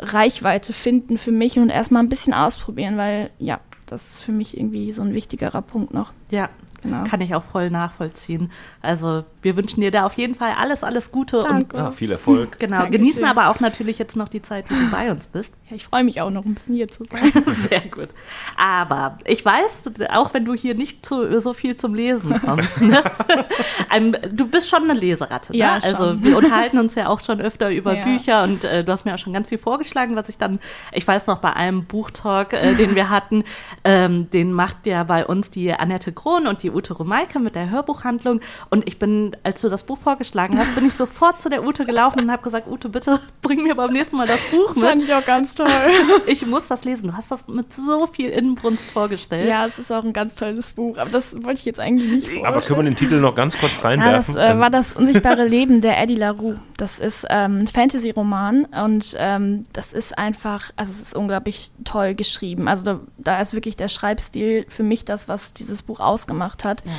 [0.00, 4.56] Reichweite finden für mich und erstmal ein bisschen ausprobieren, weil ja, das ist für mich
[4.56, 6.12] irgendwie so ein wichtigerer Punkt noch.
[6.30, 6.50] Ja,
[6.82, 7.04] Genau.
[7.04, 8.52] kann ich auch voll nachvollziehen.
[8.82, 11.76] Also wir wünschen dir da auf jeden Fall alles, alles Gute Danke.
[11.76, 12.52] Ja, viel Erfolg.
[12.52, 13.00] und genau, Dankeschön.
[13.02, 15.52] genießen aber auch natürlich jetzt noch die Zeit, wo du bei uns bist.
[15.70, 17.32] Ja, ich freue mich auch noch ein bisschen hier zu sein.
[17.68, 18.08] Sehr gut.
[18.56, 23.02] Aber ich weiß, auch wenn du hier nicht zu, so viel zum Lesen kommst, ne?
[23.94, 25.52] ähm, du bist schon eine Leseratte.
[25.52, 25.58] Ne?
[25.58, 25.94] Ja, schon.
[25.94, 28.04] Also wir unterhalten uns ja auch schon öfter über Ja.
[28.04, 30.60] Bücher und äh, du hast mir auch schon ganz viel vorgeschlagen, was ich dann,
[30.92, 33.44] ich weiß noch, bei einem Buchtalk, äh, den wir hatten,
[33.84, 37.70] ähm, den macht ja bei uns die Annette Krohn und die Ute Romeike mit der
[37.70, 38.40] Hörbuchhandlung.
[38.70, 41.84] Und ich bin, als du das Buch vorgeschlagen hast, bin ich sofort zu der Ute
[41.84, 44.88] gelaufen und habe gesagt, Ute, bitte bring mir beim nächsten Mal das Buch Das mit.
[44.88, 45.66] fand ich auch ganz toll.
[46.26, 47.08] Ich muss das lesen.
[47.08, 49.48] Du hast das mit so viel Inbrunst vorgestellt.
[49.48, 52.26] ja, es ist auch ein ganz tolles Buch, aber das wollte ich jetzt eigentlich nicht
[52.28, 52.46] vorstellen.
[52.54, 54.34] Aber können wir den Titel noch ganz kurz Ja, reinwerfen?
[54.34, 56.58] das äh, Ähm, war das unsichtbare Leben der Eddie LaRue.
[56.76, 62.14] Das ist ähm, ein Fantasy-Roman und ähm, das ist einfach, also es ist unglaublich toll
[62.14, 62.68] geschrieben.
[62.68, 66.82] Also da, da ist wirklich der Schreibstil für mich das, was dieses Buch ausgemacht hat.
[66.84, 66.92] Ja.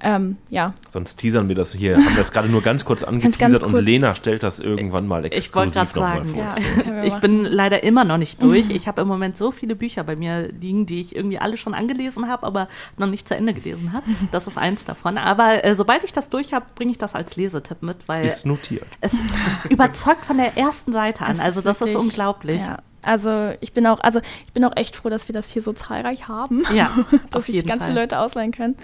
[0.00, 1.96] Ähm, ja, Sonst teasern wir das hier.
[1.96, 3.84] Haben das gerade nur ganz kurz angeteasert ganz und.
[3.84, 6.84] Lena stellt das irgendwann mal Ich wollte exklusiv gerade nochmal sagen, vor.
[6.86, 8.70] ja, wir Ich bin leider immer noch nicht durch.
[8.78, 11.74] Ich habe im Moment so viele Bücher bei mir liegen, die ich irgendwie alle schon
[11.74, 14.06] angelesen habe, aber noch nicht zu Ende gelesen habe.
[14.30, 15.18] Das ist eins davon.
[15.18, 18.46] Aber äh, sobald ich das durch habe, bringe ich das als Lesetipp mit, weil Ist
[18.46, 18.86] notiert.
[19.00, 19.14] es
[19.68, 21.32] überzeugt von der ersten Seite an.
[21.32, 22.60] Es Also das ist wirklich- unglaublich.
[22.60, 25.62] Ja, also ich bin auch, also ich bin auch echt froh, dass wir das hier
[25.62, 26.64] so zahlreich haben.
[26.74, 26.90] Ja,
[27.30, 27.90] dass sich ganz Fall.
[27.90, 28.76] viele Leute ausleihen können.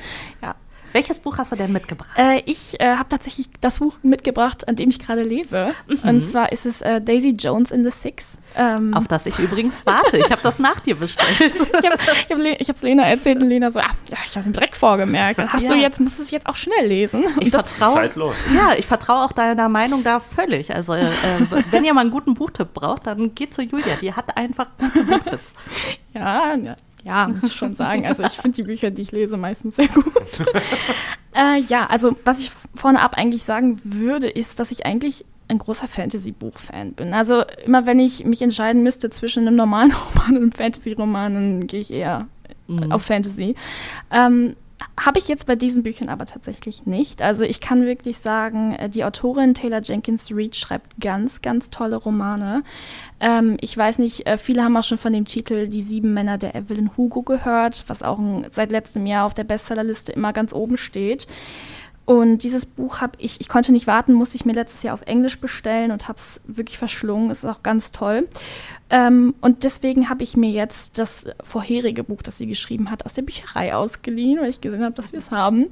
[0.43, 0.55] Ja.
[0.95, 2.11] Welches Buch hast du denn mitgebracht?
[2.17, 5.75] Äh, ich äh, habe tatsächlich das Buch mitgebracht, an dem ich gerade lese.
[5.89, 6.09] Mhm.
[6.09, 8.39] Und zwar ist es äh, Daisy Jones in the Six.
[8.57, 10.17] Ähm, Auf das ich übrigens warte.
[10.19, 11.27] Ich habe das nach dir bestellt.
[11.51, 14.53] ich habe ich hab, Le- Lena erzählt und Lena so, ah, ja, ich habe es
[14.53, 15.41] direkt vorgemerkt.
[15.41, 15.71] Dann hast Ja.
[15.71, 17.25] du jetzt, musst du es jetzt auch schnell lesen.
[17.41, 18.09] Ich Und vertraue.
[18.55, 20.73] Ja, ich vertraue auch deiner Meinung da völlig.
[20.73, 21.11] Also, äh,
[21.73, 23.97] wenn ihr mal einen guten Buchtipp braucht, dann geht zu Julia.
[24.01, 25.53] Die hat einfach gute Buchtipps.
[26.15, 28.07] ja, ja, ja, muss ich schon sagen.
[28.07, 30.05] Also ich finde die Bücher, die ich lese, meistens sehr gut.
[31.35, 35.59] äh, ja, also was ich vorne ab eigentlich sagen würde, ist, dass ich eigentlich ein
[35.59, 37.13] großer Fantasy-Buch-Fan bin.
[37.13, 41.67] Also immer wenn ich mich entscheiden müsste zwischen einem normalen Roman und einem Fantasy-Roman, dann
[41.67, 42.27] gehe ich eher
[42.67, 42.93] Mhm.
[42.93, 43.57] auf Fantasy.
[44.11, 44.57] Ähm,
[45.01, 47.23] habe ich jetzt bei diesen Büchern aber tatsächlich nicht.
[47.23, 51.97] Also ich kann wirklich sagen, äh, die Autorin Taylor Jenkins Reid schreibt ganz, ganz tolle
[51.97, 52.63] Romane.
[53.21, 56.39] Ähm, ich weiß nicht, äh, viele haben auch schon von dem Titel Die sieben Männer
[56.39, 60.53] der Evelyn Hugo gehört, was auch ein, seit letztem Jahr auf der Bestsellerliste immer ganz
[60.53, 61.27] oben steht.
[62.07, 65.03] Und dieses Buch habe ich, ich konnte nicht warten, musste ich mir letztes Jahr auf
[65.03, 67.31] Englisch bestellen und habe es wirklich verschlungen.
[67.31, 68.29] Es ist auch ganz toll.
[68.91, 73.15] Ähm, und deswegen habe ich mir jetzt das vorherige Buch, das sie geschrieben hat, aus
[73.15, 75.67] der Bücherei ausgeliehen, weil ich gesehen habe, dass wir es haben.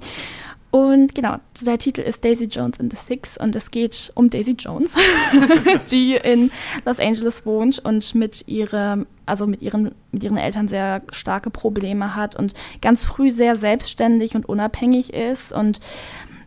[0.72, 4.52] Und genau, der Titel ist Daisy Jones in the Six und es geht um Daisy
[4.58, 4.92] Jones,
[5.90, 6.50] die in
[6.86, 12.16] Los Angeles wohnt und mit ihrem, also mit ihren, mit ihren Eltern sehr starke Probleme
[12.16, 15.78] hat und ganz früh sehr selbstständig und unabhängig ist und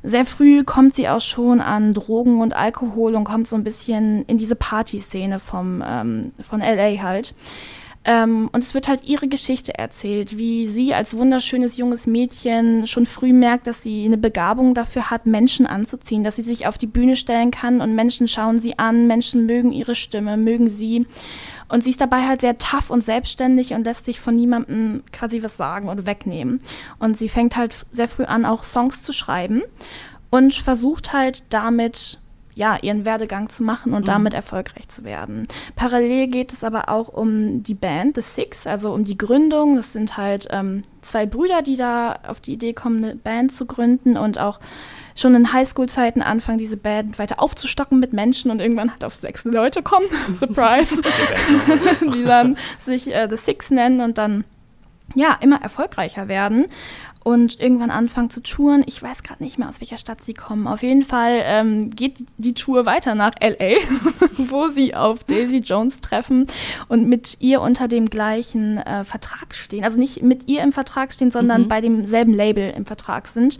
[0.01, 4.25] sehr früh kommt sie auch schon an Drogen und Alkohol und kommt so ein bisschen
[4.25, 7.35] in diese Partyszene vom, ähm, von LA halt.
[8.07, 13.07] Ähm, und es wird halt ihre Geschichte erzählt, wie sie als wunderschönes junges Mädchen schon
[13.07, 16.85] früh merkt, dass sie eine Begabung dafür hat, Menschen anzuziehen, dass sie sich auf die
[16.85, 21.07] Bühne stellen kann und Menschen schauen sie an, Menschen mögen ihre Stimme, mögen sie.
[21.67, 25.41] Und sie ist dabei halt sehr tough und selbstständig und lässt sich von niemandem quasi
[25.41, 26.61] was sagen oder wegnehmen.
[26.99, 29.63] Und sie fängt halt sehr früh an, auch Songs zu schreiben
[30.29, 32.19] und versucht halt damit
[32.55, 35.45] ja, ihren Werdegang zu machen und damit erfolgreich zu werden.
[35.75, 39.75] Parallel geht es aber auch um die Band, The Six, also um die Gründung.
[39.75, 43.65] Das sind halt ähm, zwei Brüder, die da auf die Idee kommen, eine Band zu
[43.65, 44.61] gründen und auch
[45.15, 49.43] schon in Highschool-Zeiten anfangen, diese Band weiter aufzustocken mit Menschen und irgendwann halt auf sechs
[49.43, 50.07] Leute kommen.
[50.33, 51.01] Surprise!
[52.13, 54.45] die dann sich äh, The Six nennen und dann
[55.13, 56.67] ja immer erfolgreicher werden
[57.25, 58.83] und irgendwann anfangen zu touren.
[58.85, 60.67] Ich weiß gerade nicht mehr, aus welcher Stadt sie kommen.
[60.67, 63.77] Auf jeden Fall ähm, geht die Tour weiter nach LA,
[64.37, 66.45] wo sie auf Daisy Jones treffen
[66.87, 69.83] und mit ihr unter dem gleichen äh, Vertrag stehen.
[69.83, 71.67] Also nicht mit ihr im Vertrag stehen, sondern Mhm.
[71.67, 73.59] bei demselben Label im Vertrag sind.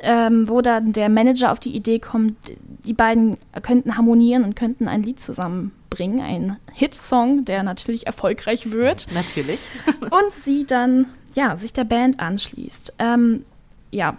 [0.00, 2.36] ähm, wo dann der Manager auf die Idee kommt,
[2.84, 9.08] die beiden könnten harmonieren und könnten ein Lied zusammenbringen, ein Hitsong, der natürlich erfolgreich wird.
[9.12, 9.58] Natürlich.
[10.02, 11.06] und sie dann,
[11.38, 12.94] ja, sich der Band anschließt.
[12.98, 13.44] Ähm,
[13.92, 14.16] ja,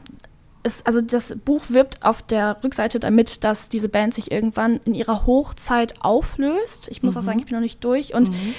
[0.63, 4.95] es, also das Buch wirbt auf der Rückseite damit, dass diese Band sich irgendwann in
[4.95, 6.87] ihrer Hochzeit auflöst.
[6.89, 7.19] Ich muss mhm.
[7.19, 8.13] auch sagen, ich bin noch nicht durch.
[8.13, 8.55] Und mhm.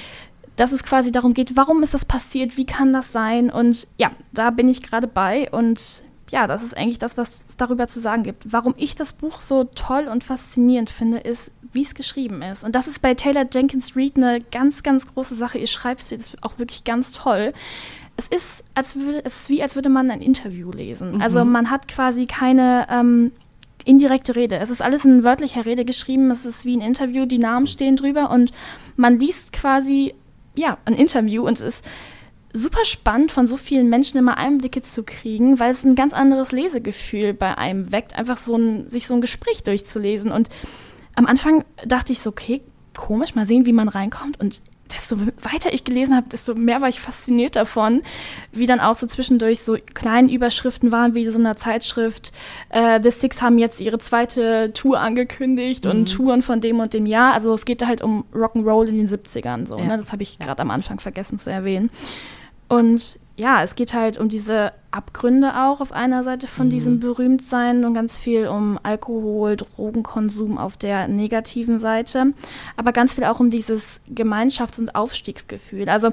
[0.57, 3.49] dass es quasi darum geht, warum ist das passiert, wie kann das sein?
[3.49, 5.51] Und ja, da bin ich gerade bei.
[5.51, 8.53] Und ja, das ist eigentlich das, was es darüber zu sagen gibt.
[8.53, 12.62] Warum ich das Buch so toll und faszinierend finde, ist, wie es geschrieben ist.
[12.62, 15.57] Und das ist bei Taylor Jenkins Reid eine ganz, ganz große Sache.
[15.57, 17.55] Ihr schreibt es jetzt auch wirklich ganz toll.
[18.20, 21.12] Es ist, als würde, es ist wie, als würde man ein Interview lesen.
[21.12, 21.22] Mhm.
[21.22, 23.33] Also man hat quasi keine ähm,
[23.87, 24.59] indirekte Rede.
[24.59, 26.30] Es ist alles in wörtlicher Rede geschrieben.
[26.30, 28.52] Es ist wie ein Interview, die Namen stehen drüber und
[28.96, 30.14] man liest quasi,
[30.54, 31.85] ja, ein Interview und es ist
[32.52, 36.52] super spannend, von so vielen Menschen immer Einblicke zu kriegen, weil es ein ganz anderes
[36.52, 40.30] Lesegefühl bei einem weckt, einfach so ein, sich so ein Gespräch durchzulesen.
[40.30, 40.50] Und
[41.14, 42.61] am Anfang dachte ich so, okay,
[42.94, 44.38] komisch, mal sehen, wie man reinkommt.
[44.40, 44.61] Und
[45.11, 48.03] desto weiter ich gelesen habe, desto mehr war ich fasziniert davon,
[48.53, 52.33] wie dann auch so zwischendurch so kleine Überschriften waren, wie so einer Zeitschrift.
[52.68, 55.90] Äh, The Six haben jetzt ihre zweite Tour angekündigt mhm.
[55.90, 57.35] und Touren von dem und dem Jahr.
[57.35, 59.66] Also es geht da halt um Rock'n'Roll in den 70ern.
[59.66, 59.85] So, ja.
[59.85, 59.99] ne?
[59.99, 61.90] Das habe ich gerade am Anfang vergessen zu erwähnen.
[62.68, 66.71] Und ja, es geht halt um diese Abgründe auch auf einer Seite von mhm.
[66.71, 72.33] diesem Berühmtsein und ganz viel um Alkohol, Drogenkonsum auf der negativen Seite,
[72.77, 75.88] aber ganz viel auch um dieses Gemeinschafts- und Aufstiegsgefühl.
[75.88, 76.11] Also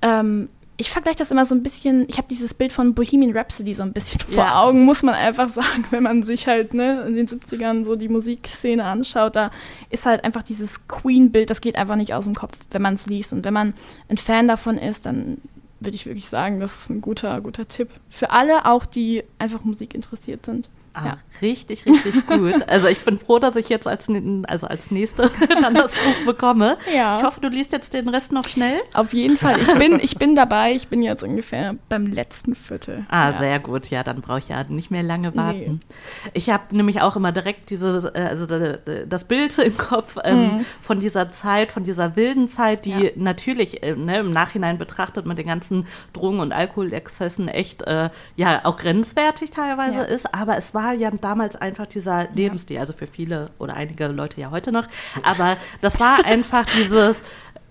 [0.00, 0.48] ähm,
[0.80, 3.82] ich vergleiche das immer so ein bisschen, ich habe dieses Bild von Bohemian Rhapsody so
[3.82, 4.34] ein bisschen ja.
[4.34, 7.96] vor Augen, muss man einfach sagen, wenn man sich halt ne, in den 70ern so
[7.96, 9.50] die Musikszene anschaut, da
[9.90, 13.06] ist halt einfach dieses Queen-Bild, das geht einfach nicht aus dem Kopf, wenn man es
[13.06, 13.32] liest.
[13.32, 13.74] Und wenn man
[14.08, 15.38] ein Fan davon ist, dann
[15.80, 17.88] würde ich wirklich sagen, das ist ein guter, guter Tipp.
[18.10, 20.68] Für alle, auch die einfach Musik interessiert sind.
[20.94, 21.16] Ah, ja.
[21.42, 22.68] Richtig, richtig gut.
[22.68, 24.08] Also ich bin froh, dass ich jetzt als,
[24.46, 26.76] also als Nächste dann das Buch bekomme.
[26.94, 27.18] Ja.
[27.18, 28.80] Ich hoffe, du liest jetzt den Rest noch schnell.
[28.94, 29.58] Auf jeden Fall.
[29.60, 30.72] Ich bin, ich bin dabei.
[30.72, 33.06] Ich bin jetzt ungefähr beim letzten Viertel.
[33.08, 33.38] Ah, ja.
[33.38, 33.90] sehr gut.
[33.90, 35.80] Ja, dann brauche ich ja nicht mehr lange warten.
[36.24, 36.30] Nee.
[36.34, 40.64] Ich habe nämlich auch immer direkt dieses, äh, also das Bild im Kopf ähm, mhm.
[40.82, 43.10] von dieser Zeit, von dieser wilden Zeit, die ja.
[43.14, 48.60] natürlich äh, ne, im Nachhinein betrachtet mit den ganzen Drogen- und Alkoholexzessen echt äh, ja
[48.64, 50.34] auch grenzwertig teilweise ist.
[50.34, 54.40] Aber es war war ja damals einfach dieser Lebensstil, also für viele oder einige Leute
[54.40, 54.86] ja heute noch,
[55.24, 57.20] aber das war einfach dieses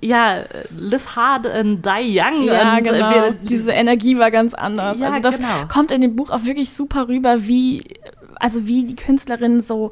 [0.02, 0.44] ja,
[0.78, 2.44] live hard and die young.
[2.44, 3.10] Ja, und, äh, genau.
[3.10, 5.00] Wir, Diese Energie war ganz anders.
[5.00, 5.68] Ja, also das genau.
[5.70, 7.82] kommt in dem Buch auch wirklich super rüber, wie,
[8.36, 9.92] also wie die Künstlerinnen so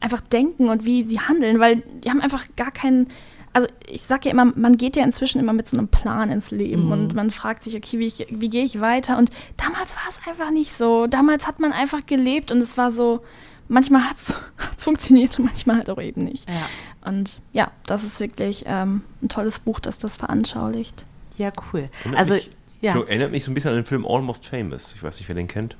[0.00, 3.08] einfach denken und wie sie handeln, weil die haben einfach gar keinen
[3.54, 6.50] also ich sage ja immer, man geht ja inzwischen immer mit so einem Plan ins
[6.50, 6.92] Leben mhm.
[6.92, 9.16] und man fragt sich, okay, wie, ich, wie gehe ich weiter?
[9.16, 11.06] Und damals war es einfach nicht so.
[11.06, 13.22] Damals hat man einfach gelebt und es war so,
[13.68, 14.38] manchmal hat es
[14.76, 16.48] funktioniert und manchmal halt auch eben nicht.
[16.48, 17.08] Ja.
[17.08, 21.06] Und ja, das ist wirklich ähm, ein tolles Buch, das das veranschaulicht.
[21.38, 21.88] Ja, cool.
[22.00, 22.94] Erinnert also, mich, ja.
[22.96, 24.94] erinnert mich so ein bisschen an den Film Almost Famous.
[24.96, 25.76] Ich weiß nicht, wer den kennt.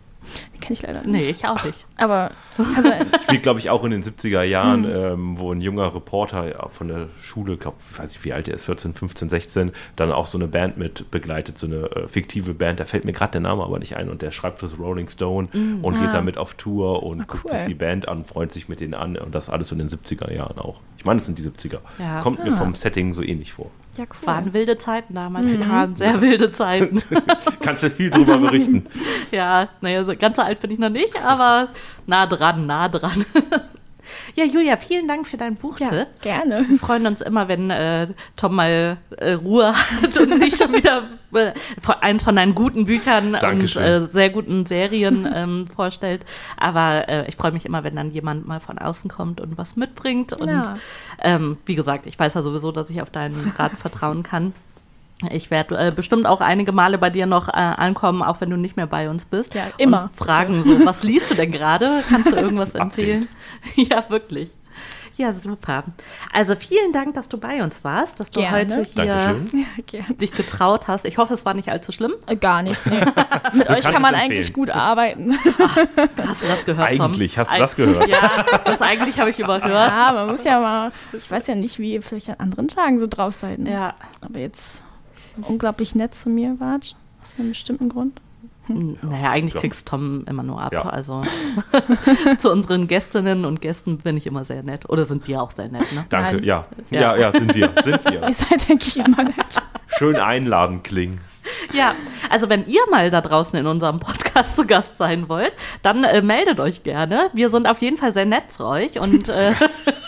[0.55, 1.11] Den kenne ich leider nicht.
[1.11, 1.87] Nee, ich auch nicht.
[1.97, 2.33] Aber
[3.23, 4.97] spielt, glaube ich, auch in den 70er Jahren, mhm.
[4.97, 8.55] ähm, wo ein junger Reporter von der Schule, glaube ich, weiß nicht, wie alt er
[8.55, 12.55] ist, 14, 15, 16, dann auch so eine Band mit begleitet, so eine äh, fiktive
[12.55, 12.81] Band.
[12.81, 15.49] Da fällt mir gerade der Name aber nicht ein und der schreibt fürs Rolling Stone
[15.53, 15.81] mhm.
[15.83, 16.01] und ah.
[16.01, 17.51] geht damit auf Tour und ah, guckt cool.
[17.51, 20.33] sich die Band an, freut sich mit denen an und das alles in den 70er
[20.33, 20.81] Jahren auch.
[21.05, 21.81] Ich meine, es sind die 70er.
[21.99, 22.23] Ja.
[22.23, 22.45] Kommt ah.
[22.45, 23.71] mir vom Setting so ähnlich vor.
[23.99, 24.27] Ja, cool.
[24.27, 25.45] Waren wilde Zeiten damals.
[25.45, 25.69] Mhm.
[25.69, 26.97] Waren sehr wilde Zeiten.
[27.61, 28.87] Kannst du viel drüber berichten.
[29.31, 31.69] ja, naja, so ganz alt bin ich noch nicht, aber
[32.07, 33.23] nah dran, nah dran.
[34.35, 35.79] Ja, Julia, vielen Dank für dein Buch.
[35.79, 36.65] Ja, gerne.
[36.69, 41.09] Wir freuen uns immer, wenn äh, Tom mal äh, Ruhe hat und nicht schon wieder
[41.33, 41.53] äh,
[42.01, 43.83] eins von deinen guten Büchern Dankeschön.
[43.83, 46.25] und äh, sehr guten Serien ähm, vorstellt.
[46.57, 49.77] Aber äh, ich freue mich immer, wenn dann jemand mal von außen kommt und was
[49.77, 50.33] mitbringt.
[50.33, 50.77] Und ja.
[51.23, 54.55] ähm, wie gesagt, ich weiß ja sowieso, dass ich auf deinen Rat vertrauen kann.
[55.31, 58.57] Ich werde äh, bestimmt auch einige Male bei dir noch äh, ankommen, auch wenn du
[58.57, 59.55] nicht mehr bei uns bist.
[59.55, 60.05] Ja, immer.
[60.05, 62.03] Und fragen so, was liest du denn gerade?
[62.09, 63.27] Kannst du irgendwas empfehlen?
[63.77, 64.51] ja, wirklich.
[65.17, 65.85] Ja, super.
[66.33, 68.59] Also vielen Dank, dass du bei uns warst, dass du gerne.
[68.59, 69.05] heute hier
[69.93, 71.05] ja, dich getraut hast.
[71.05, 72.15] Ich hoffe, es war nicht allzu schlimm.
[72.27, 72.85] Äh, gar nicht.
[72.87, 73.01] Nee.
[73.53, 75.39] Mit euch kann man eigentlich gut arbeiten.
[75.61, 75.77] Ach,
[76.27, 77.13] hast du das gehört, Tom?
[77.13, 78.09] Eigentlich, hast du das gehört?
[78.09, 79.95] Ja, das eigentlich habe ich überhört.
[79.95, 82.99] Ja, man muss ja mal, ich weiß ja nicht, wie ihr vielleicht an anderen Tagen
[82.99, 83.61] so drauf seid.
[83.61, 83.71] Ne?
[83.71, 83.95] Ja.
[84.21, 84.83] Aber jetzt
[85.43, 86.97] unglaublich nett zu mir wart.
[87.23, 88.21] Aus einem bestimmten Grund.
[88.67, 88.97] Hm.
[89.03, 90.73] Naja, eigentlich kriegst Tom immer nur ab.
[90.73, 90.83] Ja.
[90.83, 91.23] Also
[92.39, 94.89] zu unseren Gästinnen und Gästen bin ich immer sehr nett.
[94.89, 96.07] Oder sind wir auch sehr nett, ne?
[96.09, 96.67] Danke, ja.
[96.91, 97.01] ja.
[97.01, 97.71] Ja, ja, sind wir.
[97.85, 98.23] Sind wir.
[98.29, 99.63] Ihr seid, denke ich, immer nett.
[99.99, 101.21] Schön einladend klingen.
[101.73, 101.95] Ja,
[102.31, 106.23] also wenn ihr mal da draußen in unserem Podcast zu Gast sein wollt, dann äh,
[106.23, 107.31] meldet euch gerne.
[107.35, 109.53] Wir sind auf jeden Fall sehr nett zu euch und äh,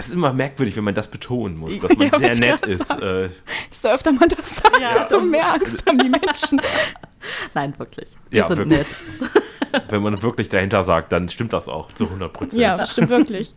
[0.00, 2.66] Es ist immer merkwürdig, wenn man das betonen muss, dass man Ja, sehr ich nett
[2.66, 2.86] ist.
[2.88, 3.02] sagen.
[3.02, 3.28] Äh,
[3.70, 4.98] Desto öfter man das sagt, Ja.
[5.04, 6.60] desto mehr Angst haben die Menschen.
[7.54, 8.08] nein, wirklich.
[8.30, 8.78] Wir Ja, sind wirklich.
[8.78, 9.82] nett.
[9.88, 12.60] wenn man wirklich dahinter sagt, dann stimmt das auch zu 100 Prozent.
[12.60, 13.54] Ja, das stimmt wirklich.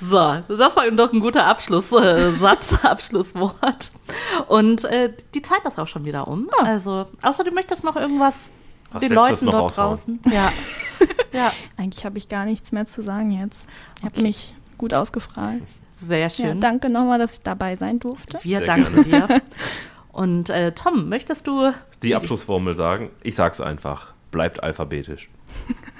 [0.00, 3.90] So, das war doch ein guter Abschlusssatz, äh, Satz, Abschlusswort.
[4.48, 6.48] Und äh, die Zeit ist auch schon wieder um.
[6.58, 6.64] Ah.
[6.64, 8.50] Also, außer du möchtest noch irgendwas
[8.92, 9.96] Was den Leuten noch dort raushauen?
[9.96, 10.20] draußen.
[10.32, 10.52] Ja.
[11.32, 13.66] ja, Eigentlich habe ich gar nichts mehr zu sagen jetzt.
[14.02, 15.62] Ihr habt mich gut ausgefragt.
[16.06, 16.60] sehr Ja, schön.
[16.60, 18.38] danke nochmal, dass ich dabei sein durfte.
[18.42, 19.42] Wir Sehr danken dir.
[20.12, 25.28] Und äh, Tom, möchtest du Die Abschlussformel sagen, ich sag's einfach, bleibt alphabetisch.